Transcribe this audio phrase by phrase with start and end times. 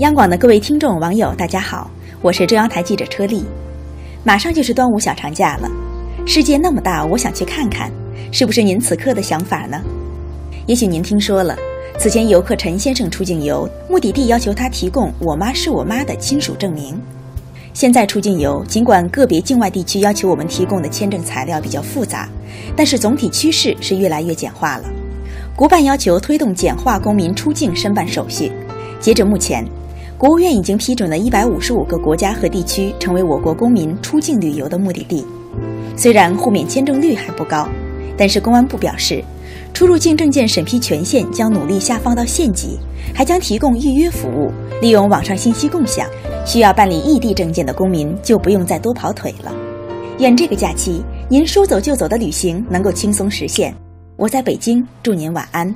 [0.00, 1.90] 央广的各位听众、网友，大家好，
[2.22, 3.44] 我是中央台记者车丽。
[4.24, 5.68] 马上就是端午小长假了，
[6.26, 7.92] 世界那么大，我想去看看，
[8.32, 9.78] 是不是您此刻的想法呢？
[10.64, 11.54] 也许您听说了，
[11.98, 16.98] 此前游客陈先生出境游，目的地要求他提供“我妈是我妈”的亲属证明。
[17.74, 22.26] 现在出境游，尽管个别境外地区要求我们提供的签证材料比较复杂，
[22.74, 24.84] 但是总体趋势是越来越简化了。
[25.54, 28.50] 国办要求推动简化公民出境申办手续，
[28.98, 29.62] 截至目前。
[30.20, 35.26] 国务院已经批准了一百五十五个国家和地区成为我国公民出境旅游的目的地。
[35.96, 37.66] 虽然互免签证率还不高，
[38.18, 39.24] 但是公安部表示，
[39.72, 42.78] 出入境证件审批权限将努力下放到县级，
[43.14, 44.52] 还将提供预约服务，
[44.82, 46.06] 利用网上信息共享，
[46.44, 49.50] 需要办理异地证件的公民就不用再多跑腿了。
[50.18, 53.74] 愿这个假期您说走就走的旅行能够轻松实现。
[54.16, 55.74] 我在北京，祝您晚安。